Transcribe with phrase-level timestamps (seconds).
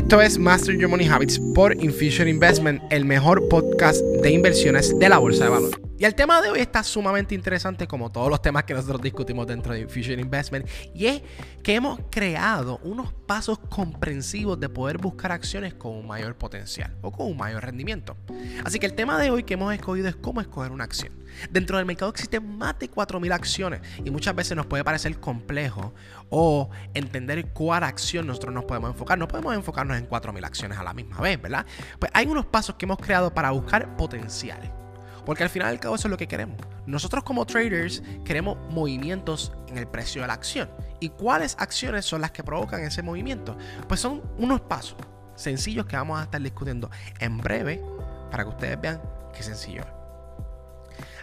[0.00, 5.08] Esto es Master Your Money Habits por Infusion Investment, el mejor podcast de inversiones de
[5.10, 5.89] la bolsa de valor.
[6.00, 9.46] Y el tema de hoy está sumamente interesante como todos los temas que nosotros discutimos
[9.46, 11.22] dentro de Infusion Investment y es
[11.62, 17.12] que hemos creado unos pasos comprensivos de poder buscar acciones con un mayor potencial o
[17.12, 18.16] con un mayor rendimiento.
[18.64, 21.12] Así que el tema de hoy que hemos escogido es cómo escoger una acción.
[21.50, 25.92] Dentro del mercado existen más de 4.000 acciones y muchas veces nos puede parecer complejo
[26.30, 29.18] o entender cuál acción nosotros nos podemos enfocar.
[29.18, 31.66] No podemos enfocarnos en 4.000 acciones a la misma vez, ¿verdad?
[31.98, 34.79] Pues hay unos pasos que hemos creado para buscar potenciales.
[35.24, 36.56] Porque al final del cabo eso es lo que queremos.
[36.86, 40.70] Nosotros como traders queremos movimientos en el precio de la acción.
[40.98, 43.56] ¿Y cuáles acciones son las que provocan ese movimiento?
[43.88, 44.96] Pues son unos pasos
[45.34, 47.82] sencillos que vamos a estar discutiendo en breve
[48.30, 49.00] para que ustedes vean
[49.32, 49.86] qué sencillo es.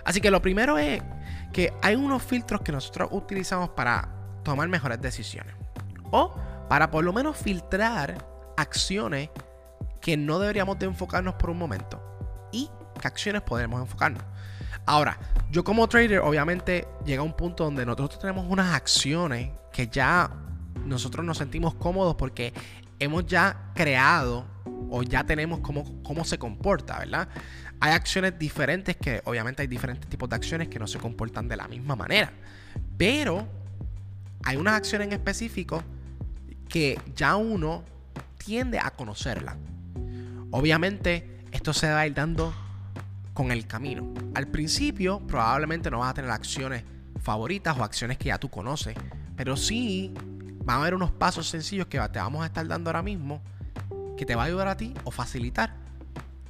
[0.03, 1.01] Así que lo primero es
[1.51, 4.09] que hay unos filtros que nosotros utilizamos para
[4.43, 5.53] tomar mejores decisiones.
[6.11, 6.33] O
[6.69, 8.17] para por lo menos filtrar
[8.55, 9.29] acciones
[10.01, 12.01] que no deberíamos de enfocarnos por un momento.
[12.99, 14.23] Qué acciones podemos enfocarnos.
[14.85, 15.17] Ahora,
[15.51, 20.31] yo como trader, obviamente llega un punto donde nosotros tenemos unas acciones que ya
[20.85, 22.53] nosotros nos sentimos cómodos porque
[22.99, 24.45] hemos ya creado
[24.89, 27.27] o ya tenemos cómo, cómo se comporta, ¿verdad?
[27.79, 31.57] Hay acciones diferentes que obviamente hay diferentes tipos de acciones que no se comportan de
[31.57, 32.31] la misma manera.
[32.97, 33.47] Pero
[34.43, 35.83] hay unas acciones en específico
[36.69, 37.83] que ya uno
[38.37, 39.57] tiende a conocerla.
[40.51, 42.53] Obviamente esto se va a ir dando
[43.37, 44.15] con el camino.
[44.33, 46.83] Al principio probablemente no vas a tener acciones
[47.21, 48.95] favoritas o acciones que ya tú conoces,
[49.35, 50.11] pero sí
[50.65, 53.43] van a haber unos pasos sencillos que te vamos a estar dando ahora mismo
[54.17, 55.75] que te va a ayudar a ti o facilitar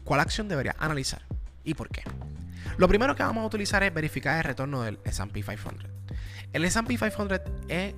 [0.05, 1.23] cuál acción deberías analizar
[1.65, 2.03] y por qué.
[2.77, 5.89] Lo primero que vamos a utilizar es verificar el retorno del SP 500.
[6.53, 7.95] El SP 500 es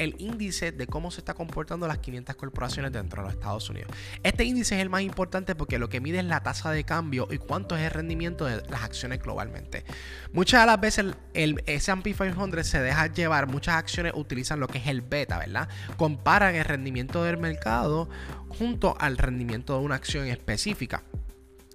[0.00, 3.90] el índice de cómo se está comportando las 500 corporaciones dentro de los Estados Unidos.
[4.22, 7.28] Este índice es el más importante porque lo que mide es la tasa de cambio
[7.30, 9.84] y cuánto es el rendimiento de las acciones globalmente.
[10.32, 14.78] Muchas de las veces el, S&P 500 se deja llevar, muchas acciones utilizan lo que
[14.78, 15.68] es el beta, ¿verdad?
[15.98, 18.08] Comparan el rendimiento del mercado
[18.48, 21.02] junto al rendimiento de una acción específica.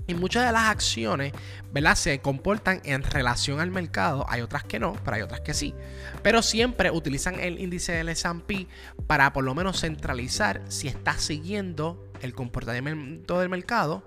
[0.07, 1.33] Y muchas de las acciones,
[1.71, 1.95] ¿verdad?
[1.95, 4.25] Se comportan en relación al mercado.
[4.29, 5.73] Hay otras que no, pero hay otras que sí.
[6.21, 8.67] Pero siempre utilizan el índice del S&P
[9.07, 14.03] para por lo menos centralizar si está siguiendo el comportamiento del mercado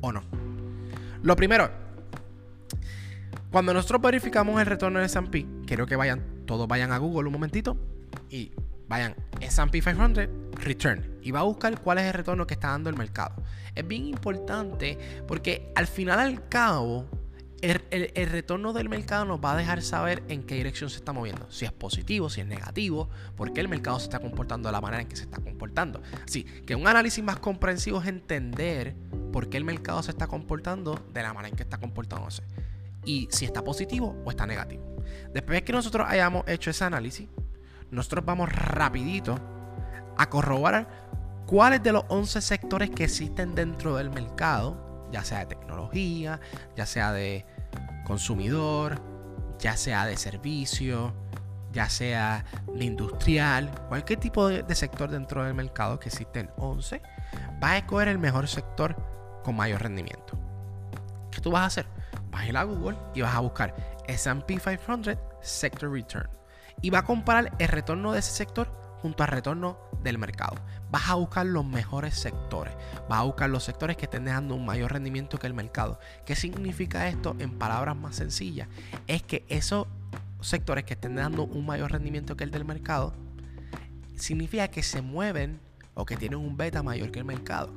[0.00, 0.22] o no.
[1.22, 1.70] Lo primero,
[3.50, 7.32] cuando nosotros verificamos el retorno del S&P, quiero que vayan, todos vayan a Google un
[7.32, 7.78] momentito
[8.28, 8.52] y
[8.88, 10.28] vayan S&P 500
[10.64, 13.34] return y va a buscar cuál es el retorno que está dando el mercado.
[13.74, 17.08] Es bien importante porque al final al cabo
[17.64, 21.50] el, retorno del mercado nos va a dejar saber en qué dirección se está moviendo.
[21.50, 24.80] Si es positivo, si es negativo, por qué el mercado se está comportando de la
[24.80, 26.02] manera en que se está comportando.
[26.26, 28.94] Así que un análisis más comprensivo es entender
[29.32, 32.42] por qué el mercado se está comportando de la manera en que está comportándose.
[33.06, 34.96] Y si está positivo o está negativo.
[35.32, 37.28] Después que nosotros hayamos hecho ese análisis,
[37.90, 39.53] nosotros vamos rapidito
[40.16, 40.88] a corroborar
[41.46, 46.40] cuáles de los 11 sectores que existen dentro del mercado, ya sea de tecnología,
[46.76, 47.46] ya sea de
[48.04, 49.00] consumidor,
[49.58, 51.12] ya sea de servicio,
[51.72, 57.02] ya sea de industrial, cualquier tipo de, sector dentro del mercado que existen 11,
[57.60, 58.96] vas a escoger el mejor sector
[59.42, 60.38] con mayor rendimiento.
[61.30, 61.86] ¿Qué tú vas a hacer?
[62.30, 63.74] Vas a ir a Google y vas a buscar
[64.06, 66.28] SP 500 Sector Return
[66.80, 70.54] y va a comparar el retorno de ese sector junto al retorno del mercado.
[70.90, 72.72] Vas a buscar los mejores sectores.
[73.06, 76.00] Vas a buscar los sectores que estén dejando un mayor rendimiento que el mercado.
[76.24, 78.66] ¿Qué significa esto en palabras más sencillas?
[79.06, 79.88] Es que esos
[80.40, 83.12] sectores que estén dando un mayor rendimiento que el del mercado,
[84.16, 85.60] significa que se mueven
[85.92, 87.74] o que tienen un beta mayor que el mercado.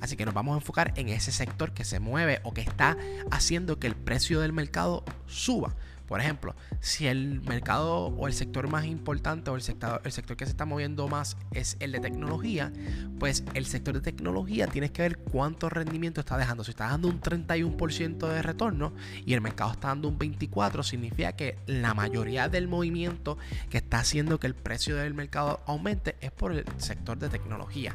[0.00, 2.96] Así que nos vamos a enfocar en ese sector que se mueve o que está
[3.32, 5.74] haciendo que el precio del mercado suba.
[6.08, 10.38] Por ejemplo, si el mercado o el sector más importante o el sector, el sector
[10.38, 12.72] que se está moviendo más es el de tecnología,
[13.18, 16.64] pues el sector de tecnología tienes que ver cuánto rendimiento está dejando.
[16.64, 18.94] Si está dando un 31% de retorno
[19.26, 23.36] y el mercado está dando un 24%, significa que la mayoría del movimiento
[23.68, 27.94] que está haciendo que el precio del mercado aumente es por el sector de tecnología.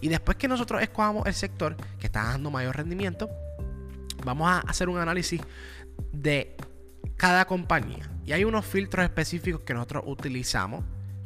[0.00, 3.28] Y después que nosotros escogamos el sector que está dando mayor rendimiento,
[4.24, 5.42] vamos a hacer un análisis
[6.12, 6.56] de
[7.16, 8.10] cada compañía.
[8.24, 10.84] Y hay unos filtros específicos que nosotros utilizamos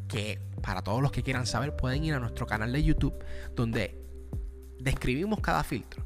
[0.09, 3.15] que para todos los que quieran saber pueden ir a nuestro canal de YouTube
[3.55, 4.01] donde
[4.79, 6.05] describimos cada filtro.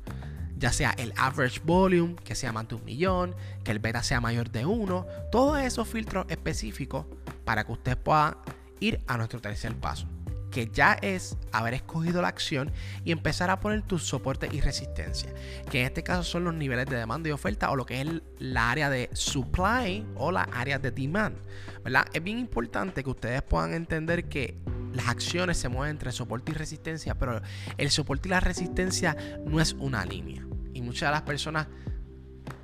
[0.56, 4.20] Ya sea el average volume, que sea más de un millón, que el beta sea
[4.20, 7.06] mayor de uno, todos esos filtros específicos
[7.44, 8.38] para que usted pueda
[8.81, 10.09] ir a nuestro tercer paso.
[10.50, 12.73] Que ya es haber escogido la acción
[13.05, 15.33] y empezar a poner tus soportes y resistencia,
[15.71, 18.09] que en este caso son los niveles de demanda y oferta o lo que es
[18.39, 21.37] la área de supply o la área de demand.
[21.85, 22.06] ¿verdad?
[22.12, 24.59] Es bien importante que ustedes puedan entender que
[24.93, 27.41] las acciones se mueven entre soporte y resistencia, pero
[27.77, 30.45] el soporte y la resistencia no es una línea.
[30.73, 31.69] Y muchas de las personas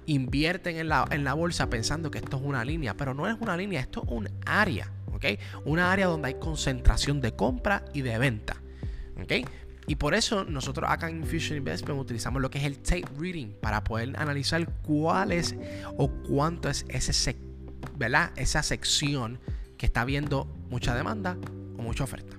[0.07, 3.37] invierten en la, en la bolsa pensando que esto es una línea, pero no es
[3.41, 4.91] una línea, esto es un área.
[5.65, 8.57] Una área donde hay concentración de compra y de venta,
[9.87, 13.53] Y por eso nosotros acá en Infusion Investment utilizamos lo que es el tape reading
[13.61, 15.55] para poder analizar cuál es
[15.99, 17.37] o cuánto es ese,
[17.97, 18.33] ¿verdad?
[18.37, 19.39] esa sección
[19.77, 21.37] que está viendo mucha demanda
[21.79, 22.37] o mucha oferta.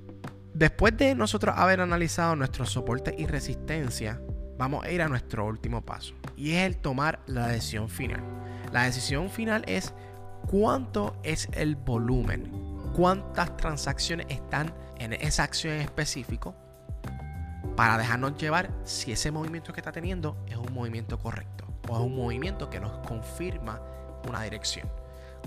[0.53, 4.21] Después de nosotros haber analizado nuestros soportes y resistencia,
[4.57, 8.23] vamos a ir a nuestro último paso y es el tomar la decisión final.
[8.71, 9.93] La decisión final es
[10.47, 16.55] cuánto es el volumen cuántas transacciones están en esa acción en específico
[17.75, 22.01] para dejarnos llevar si ese movimiento que está teniendo es un movimiento correcto o es
[22.01, 23.81] un movimiento que nos confirma
[24.29, 24.89] una dirección.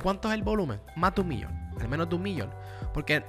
[0.03, 0.81] ¿Cuánto es el volumen?
[0.95, 2.51] Más de un millón, al menos de un millón.
[2.93, 3.25] Porque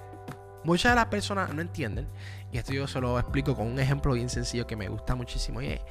[0.65, 2.07] muchas de las personas no entienden,
[2.51, 5.61] y esto yo se lo explico con un ejemplo bien sencillo que me gusta muchísimo.
[5.61, 5.81] Y es,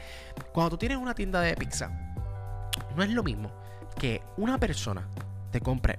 [0.52, 1.90] cuando tú tienes una tienda de pizza,
[2.94, 3.50] no es lo mismo
[3.98, 5.08] que una persona
[5.50, 5.98] te compre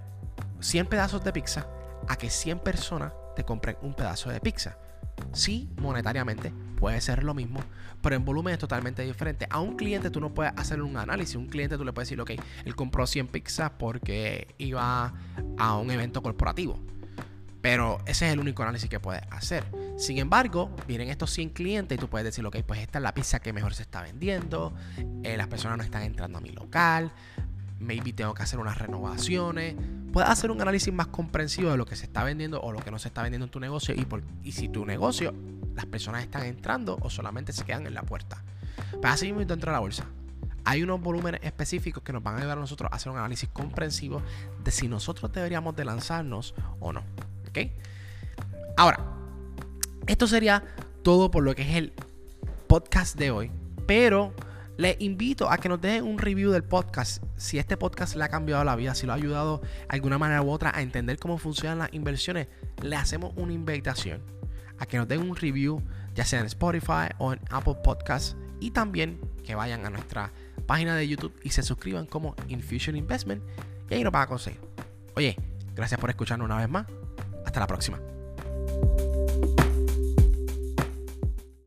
[0.59, 1.65] 100 pedazos de pizza
[2.09, 4.77] a que 100 personas te compren un pedazo de pizza.
[5.31, 7.59] Sí, monetariamente puede ser lo mismo,
[8.01, 9.47] pero en volumen es totalmente diferente.
[9.49, 11.35] A un cliente tú no puedes hacer un análisis.
[11.35, 12.31] Un cliente tú le puedes decir, ok,
[12.65, 15.13] él compró 100 pizzas porque iba
[15.57, 16.79] a un evento corporativo.
[17.61, 19.65] Pero ese es el único análisis que puedes hacer.
[19.97, 23.13] Sin embargo, vienen estos 100 clientes y tú puedes decir, ok, pues esta es la
[23.13, 24.73] pizza que mejor se está vendiendo,
[25.23, 27.11] eh, las personas no están entrando a mi local,
[27.79, 29.75] maybe tengo que hacer unas renovaciones.
[30.11, 32.91] Puedes hacer un análisis más comprensivo de lo que se está vendiendo o lo que
[32.91, 35.33] no se está vendiendo en tu negocio y, por, y si tu negocio,
[35.75, 38.43] las personas están entrando o solamente se quedan en la puerta.
[38.75, 40.05] Pero pues así mismo dentro de la bolsa.
[40.65, 43.49] Hay unos volúmenes específicos que nos van a ayudar a nosotros a hacer un análisis
[43.49, 44.21] comprensivo
[44.63, 47.01] de si nosotros deberíamos de lanzarnos o no.
[47.47, 47.71] ¿Ok?
[48.77, 48.99] Ahora,
[50.05, 50.63] esto sería
[51.03, 51.93] todo por lo que es el
[52.67, 53.51] podcast de hoy.
[53.87, 54.33] Pero
[54.79, 57.21] les invito a que nos dejen un review del podcast.
[57.35, 60.41] Si este podcast le ha cambiado la vida, si lo ha ayudado de alguna manera
[60.41, 62.47] u otra a entender cómo funcionan las inversiones,
[62.81, 64.21] le hacemos una invitación
[64.77, 65.83] a que nos den un review,
[66.15, 68.37] ya sea en Spotify o en Apple Podcasts.
[68.61, 70.31] Y también que vayan a nuestra
[70.65, 73.43] página de YouTube y se suscriban como Infusion Investment.
[73.89, 74.61] Y ahí nos van a conseguir.
[75.17, 75.35] Oye,
[75.75, 76.87] gracias por escucharnos una vez más.
[77.45, 77.99] Hasta la próxima.